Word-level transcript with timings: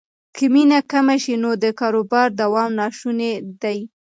که 0.35 0.43
مینه 0.53 0.79
کمه 0.91 1.15
شي 1.23 1.35
نو 1.43 1.51
د 1.63 1.65
کاروبار 1.79 2.27
دوام 2.41 2.69
ناشونی 2.79 3.31
دی. 3.61 3.79